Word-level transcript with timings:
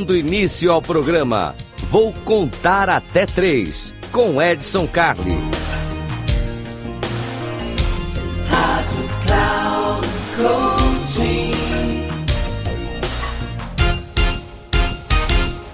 Dando 0.00 0.16
início 0.16 0.72
ao 0.72 0.80
programa, 0.80 1.54
vou 1.90 2.10
contar 2.24 2.88
até 2.88 3.26
três 3.26 3.92
com 4.10 4.40
Edson 4.40 4.86
Carli. 4.86 5.36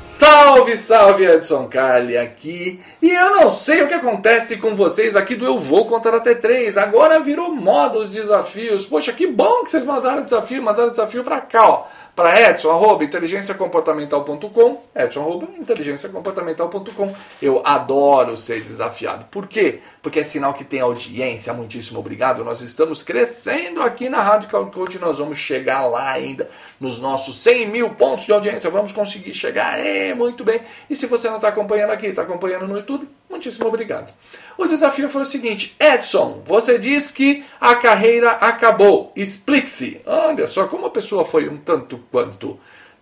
Salve, 0.05 0.77
salve, 0.77 1.25
Edson 1.25 1.69
Carli 1.69 2.19
aqui. 2.19 2.81
E 3.01 3.11
eu 3.11 3.31
não 3.31 3.49
sei 3.49 3.83
o 3.83 3.89
que 3.89 3.95
acontece 3.95 4.57
com 4.57 4.75
vocês 4.75 5.15
aqui 5.15 5.37
do 5.37 5.45
Eu 5.45 5.57
Vou 5.57 5.87
Contar 5.87 6.15
Até 6.15 6.35
3. 6.35 6.77
Agora 6.77 7.21
virou 7.21 7.55
moda 7.55 7.99
os 7.99 8.11
desafios. 8.11 8.85
Poxa, 8.87 9.13
que 9.13 9.29
bom 9.29 9.63
que 9.63 9.71
vocês 9.71 9.85
mandaram 9.85 10.25
desafio, 10.25 10.63
mandaram 10.63 10.91
desafio 10.91 11.23
pra 11.23 11.41
cá, 11.41 11.69
ó 11.69 11.87
para 12.17 12.41
edson, 12.41 12.71
arroba, 12.71 13.05
inteligenciacomportamental.com, 13.05 14.83
edson, 14.95 15.21
arroba, 15.21 15.49
inteligenciacomportamental.com. 15.59 17.13
Eu 17.43 17.61
adoro 17.63 18.39
ser 18.39 18.63
desafiado. 18.63 19.27
Por 19.31 19.47
quê? 19.47 19.81
Porque 20.01 20.21
é 20.21 20.25
sinal 20.25 20.55
que 20.55 20.65
tem 20.65 20.81
audiência. 20.81 21.53
Muitíssimo 21.53 22.01
obrigado. 22.01 22.43
Nós 22.43 22.63
estamos 22.63 23.03
crescendo 23.03 23.83
aqui 23.83 24.09
na 24.09 24.23
Rádio 24.23 24.49
Coach. 24.49 24.99
Nós 24.99 25.19
vamos 25.19 25.37
chegar 25.37 25.87
lá 25.87 26.11
ainda 26.11 26.49
nos 26.81 26.99
nossos 26.99 27.37
100 27.43 27.69
mil 27.69 27.91
pontos 27.91 28.25
de 28.25 28.33
audiência. 28.33 28.71
Vamos 28.71 28.93
conseguir 28.93 29.35
chegar. 29.35 29.79
É, 29.79 30.15
muito 30.15 30.43
bem. 30.43 30.63
E 30.89 30.97
se 30.97 31.07
você 31.07 31.29
não 31.29 31.37
está 31.37 31.49
acompanhando 31.49 31.91
aqui, 31.91 32.07
está 32.07 32.23
acompanhando 32.23 32.67
no 32.67 32.79
YouTube, 32.79 33.07
muitíssimo 33.29 33.67
obrigado. 33.67 34.13
O 34.57 34.67
desafio 34.67 35.09
foi 35.09 35.23
o 35.23 35.27
seguinte: 35.27 35.77
Edson, 35.79 36.43
você 36.45 36.79
diz 36.79 37.11
que 37.11 37.45
a 37.61 37.75
carreira 37.77 38.31
acabou. 38.33 39.13
Explique-se. 39.15 40.01
Olha 40.07 40.47
só 40.47 40.67
como 40.67 40.87
a 40.87 40.91
pessoa 40.91 41.25
foi 41.25 41.49
um 41.49 41.57
tanto 41.59 41.99
quanto 42.11 42.59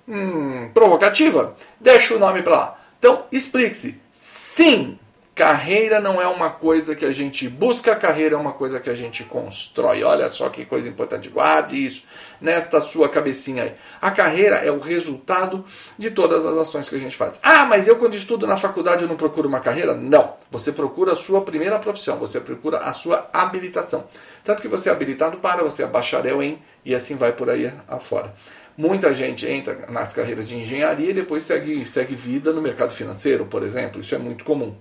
hum, 0.09 0.71
provocativa. 0.73 1.57
Deixa 1.81 2.15
o 2.15 2.19
nome 2.19 2.43
para 2.43 2.57
lá. 2.57 2.81
Então, 2.99 3.25
explique-se. 3.31 4.01
Sim, 4.11 4.99
Carreira 5.35 5.99
não 5.99 6.23
é 6.23 6.29
uma 6.29 6.49
coisa 6.49 6.95
que 6.95 7.05
a 7.05 7.11
gente 7.11 7.49
busca, 7.49 7.97
carreira 7.97 8.37
é 8.37 8.39
uma 8.39 8.53
coisa 8.53 8.79
que 8.79 8.89
a 8.89 8.95
gente 8.95 9.25
constrói. 9.25 10.05
Olha 10.05 10.29
só 10.29 10.49
que 10.49 10.65
coisa 10.65 10.89
importante. 10.89 11.29
Guarde 11.29 11.85
isso 11.85 12.05
nesta 12.41 12.81
sua 12.81 13.09
cabecinha 13.09 13.65
aí. 13.65 13.73
A 14.01 14.13
carreira 14.13 14.59
é 14.59 14.71
o 14.71 14.79
resultado 14.79 15.65
de 15.99 16.13
todas 16.13 16.47
as 16.47 16.57
ações 16.57 16.89
que 16.89 16.95
a 16.95 17.01
gente 17.01 17.17
faz. 17.17 17.41
Ah, 17.43 17.65
mas 17.65 17.89
eu 17.89 17.97
quando 17.97 18.15
estudo 18.15 18.47
na 18.47 18.57
faculdade 18.57 19.03
eu 19.03 19.09
não 19.09 19.17
procuro 19.17 19.49
uma 19.49 19.59
carreira? 19.59 19.93
Não. 19.93 20.35
Você 20.53 20.71
procura 20.71 21.15
a 21.15 21.17
sua 21.17 21.41
primeira 21.41 21.81
profissão, 21.81 22.17
você 22.17 22.41
procura 22.41 22.79
a 22.79 22.93
sua 22.93 23.29
habilitação. 23.33 24.05
Tanto 24.45 24.63
que 24.63 24.69
você 24.69 24.89
é 24.89 24.93
habilitado 24.93 25.39
para, 25.39 25.65
você 25.65 25.83
é 25.83 25.87
bacharel 25.87 26.41
em, 26.45 26.63
e 26.85 26.95
assim 26.95 27.17
vai 27.17 27.33
por 27.33 27.51
aí 27.51 27.73
afora. 27.89 28.33
Muita 28.77 29.13
gente 29.13 29.49
entra 29.49 29.87
nas 29.89 30.13
carreiras 30.13 30.49
de 30.49 30.57
engenharia 30.57 31.11
e 31.11 31.15
depois 31.15 31.43
segue, 31.43 31.85
segue 31.85 32.15
vida 32.15 32.53
no 32.53 32.63
mercado 32.63 32.93
financeiro, 32.93 33.47
por 33.47 33.65
exemplo. 33.65 34.01
Isso 34.01 34.15
é 34.15 34.19
muito 34.19 34.45
comum. 34.45 34.77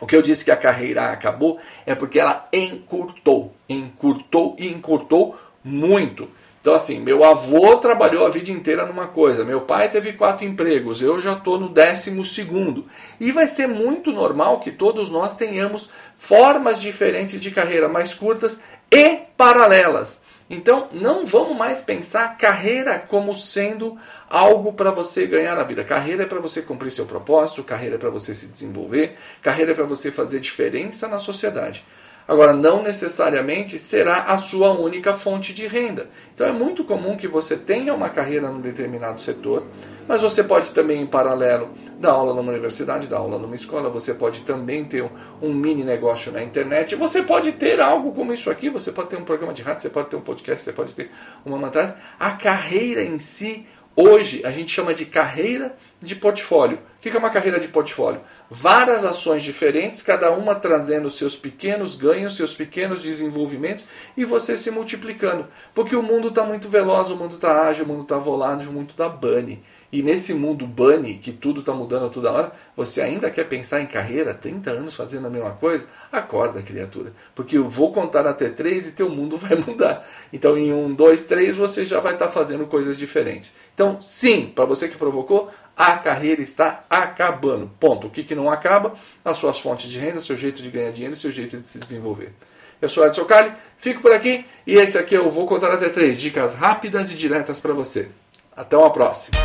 O 0.00 0.06
que 0.06 0.14
eu 0.14 0.22
disse 0.22 0.44
que 0.44 0.50
a 0.50 0.56
carreira 0.56 1.10
acabou 1.10 1.58
é 1.86 1.94
porque 1.94 2.18
ela 2.18 2.48
encurtou, 2.52 3.54
encurtou 3.68 4.54
e 4.58 4.68
encurtou 4.68 5.36
muito. 5.64 6.28
Então, 6.60 6.74
assim, 6.74 6.98
meu 6.98 7.22
avô 7.22 7.76
trabalhou 7.76 8.26
a 8.26 8.28
vida 8.28 8.50
inteira 8.50 8.84
numa 8.84 9.06
coisa, 9.06 9.44
meu 9.44 9.60
pai 9.60 9.88
teve 9.88 10.14
quatro 10.14 10.44
empregos, 10.44 11.00
eu 11.00 11.20
já 11.20 11.34
estou 11.34 11.60
no 11.60 11.68
décimo 11.68 12.24
segundo. 12.24 12.86
E 13.20 13.30
vai 13.30 13.46
ser 13.46 13.68
muito 13.68 14.10
normal 14.10 14.58
que 14.58 14.72
todos 14.72 15.08
nós 15.08 15.36
tenhamos 15.36 15.88
formas 16.16 16.80
diferentes 16.80 17.40
de 17.40 17.52
carreira, 17.52 17.88
mais 17.88 18.12
curtas 18.12 18.60
e 18.90 19.20
paralelas. 19.36 20.22
Então, 20.48 20.88
não 20.92 21.26
vamos 21.26 21.58
mais 21.58 21.80
pensar 21.80 22.38
carreira 22.38 22.98
como 23.00 23.34
sendo 23.34 23.98
algo 24.30 24.72
para 24.72 24.92
você 24.92 25.26
ganhar 25.26 25.56
na 25.56 25.64
vida. 25.64 25.82
Carreira 25.82 26.22
é 26.22 26.26
para 26.26 26.40
você 26.40 26.62
cumprir 26.62 26.92
seu 26.92 27.04
propósito, 27.04 27.64
carreira 27.64 27.96
é 27.96 27.98
para 27.98 28.10
você 28.10 28.32
se 28.32 28.46
desenvolver, 28.46 29.16
carreira 29.42 29.72
é 29.72 29.74
para 29.74 29.84
você 29.84 30.12
fazer 30.12 30.38
diferença 30.38 31.08
na 31.08 31.18
sociedade. 31.18 31.84
Agora, 32.28 32.52
não 32.52 32.82
necessariamente 32.82 33.78
será 33.78 34.24
a 34.24 34.38
sua 34.38 34.72
única 34.72 35.14
fonte 35.14 35.52
de 35.52 35.66
renda. 35.66 36.08
Então, 36.34 36.46
é 36.46 36.52
muito 36.52 36.84
comum 36.84 37.16
que 37.16 37.28
você 37.28 37.56
tenha 37.56 37.94
uma 37.94 38.08
carreira 38.08 38.48
num 38.48 38.60
determinado 38.60 39.20
setor, 39.20 39.64
mas 40.06 40.22
você 40.22 40.42
pode 40.42 40.70
também, 40.72 41.00
em 41.02 41.06
paralelo, 41.06 41.70
dar 41.98 42.12
aula 42.12 42.34
numa 42.34 42.50
universidade, 42.50 43.08
dar 43.08 43.18
aula 43.18 43.38
numa 43.38 43.54
escola, 43.54 43.90
você 43.90 44.14
pode 44.14 44.42
também 44.42 44.84
ter 44.84 45.08
um 45.42 45.52
mini 45.52 45.84
negócio 45.84 46.32
na 46.32 46.42
internet, 46.42 46.94
você 46.94 47.22
pode 47.22 47.52
ter 47.52 47.80
algo 47.80 48.12
como 48.12 48.32
isso 48.32 48.50
aqui, 48.50 48.68
você 48.68 48.92
pode 48.92 49.08
ter 49.08 49.16
um 49.16 49.24
programa 49.24 49.52
de 49.52 49.62
rádio, 49.62 49.82
você 49.82 49.90
pode 49.90 50.08
ter 50.08 50.16
um 50.16 50.20
podcast, 50.20 50.64
você 50.64 50.72
pode 50.72 50.94
ter 50.94 51.10
uma 51.44 51.58
matéria. 51.58 51.96
A 52.18 52.32
carreira 52.32 53.02
em 53.02 53.18
si 53.18 53.66
Hoje 53.98 54.42
a 54.44 54.50
gente 54.50 54.70
chama 54.70 54.92
de 54.92 55.06
carreira 55.06 55.74
de 56.02 56.14
portfólio. 56.14 56.78
Que 57.06 57.16
é 57.16 57.18
uma 57.20 57.30
carreira 57.30 57.60
de 57.60 57.68
portfólio? 57.68 58.20
Várias 58.50 59.04
ações 59.04 59.44
diferentes, 59.44 60.02
cada 60.02 60.32
uma 60.32 60.56
trazendo 60.56 61.08
seus 61.08 61.36
pequenos 61.36 61.94
ganhos, 61.94 62.36
seus 62.36 62.52
pequenos 62.52 63.00
desenvolvimentos 63.00 63.86
e 64.16 64.24
você 64.24 64.58
se 64.58 64.72
multiplicando. 64.72 65.46
Porque 65.72 65.94
o 65.94 66.02
mundo 66.02 66.28
está 66.28 66.42
muito 66.42 66.68
veloz, 66.68 67.08
o 67.10 67.16
mundo 67.16 67.36
está 67.36 67.68
ágil, 67.68 67.84
o 67.84 67.88
mundo 67.88 68.02
está 68.02 68.18
volátil, 68.18 68.70
o 68.70 68.72
mundo 68.72 68.90
está 68.90 69.08
bunny. 69.08 69.62
E 69.92 70.02
nesse 70.02 70.34
mundo 70.34 70.66
bunny, 70.66 71.18
que 71.18 71.30
tudo 71.30 71.60
está 71.60 71.72
mudando 71.72 72.10
toda 72.10 72.32
hora, 72.32 72.52
você 72.76 73.00
ainda 73.00 73.30
quer 73.30 73.44
pensar 73.44 73.80
em 73.80 73.86
carreira, 73.86 74.34
30 74.34 74.70
anos 74.72 74.96
fazendo 74.96 75.28
a 75.28 75.30
mesma 75.30 75.52
coisa? 75.52 75.86
Acorda, 76.10 76.60
criatura. 76.60 77.12
Porque 77.36 77.56
eu 77.56 77.68
vou 77.68 77.92
contar 77.92 78.26
até 78.26 78.48
três 78.48 78.88
e 78.88 78.92
teu 78.92 79.08
mundo 79.08 79.36
vai 79.38 79.54
mudar. 79.54 80.04
Então, 80.32 80.58
em 80.58 80.72
um, 80.72 80.92
dois, 80.92 81.22
três, 81.22 81.56
você 81.56 81.84
já 81.84 82.00
vai 82.00 82.14
estar 82.14 82.26
tá 82.26 82.32
fazendo 82.32 82.66
coisas 82.66 82.98
diferentes. 82.98 83.54
Então, 83.74 84.00
sim, 84.00 84.50
para 84.52 84.64
você 84.64 84.88
que 84.88 84.96
provocou, 84.96 85.50
a 85.76 85.96
carreira 85.96 86.40
está 86.40 86.84
acabando. 86.88 87.70
Ponto. 87.78 88.06
O 88.06 88.10
que, 88.10 88.24
que 88.24 88.34
não 88.34 88.50
acaba? 88.50 88.94
As 89.24 89.36
suas 89.36 89.58
fontes 89.58 89.90
de 89.90 89.98
renda, 89.98 90.20
seu 90.20 90.36
jeito 90.36 90.62
de 90.62 90.70
ganhar 90.70 90.90
dinheiro 90.90 91.14
seu 91.14 91.30
jeito 91.30 91.58
de 91.58 91.66
se 91.66 91.78
desenvolver. 91.78 92.32
Eu 92.80 92.88
sou 92.88 93.06
Edson 93.06 93.24
Cali, 93.24 93.52
fico 93.76 94.02
por 94.02 94.12
aqui 94.12 94.44
e 94.66 94.74
esse 94.74 94.98
aqui 94.98 95.14
eu 95.14 95.30
vou 95.30 95.46
contar 95.46 95.70
até 95.72 95.88
três 95.88 96.16
dicas 96.16 96.54
rápidas 96.54 97.10
e 97.10 97.14
diretas 97.14 97.60
para 97.60 97.72
você. 97.72 98.08
Até 98.54 98.76
uma 98.76 98.90
próxima. 98.90 99.36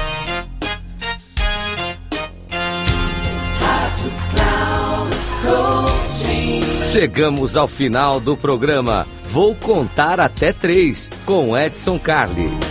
Chegamos 6.91 7.55
ao 7.55 7.67
final 7.67 8.19
do 8.19 8.35
programa. 8.35 9.07
Vou 9.23 9.55
contar 9.55 10.19
até 10.19 10.51
três 10.51 11.09
com 11.25 11.57
Edson 11.57 11.97
Carli. 11.97 12.70